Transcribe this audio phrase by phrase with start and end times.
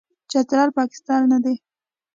[0.31, 1.55] چترال، پاکستان نه دی.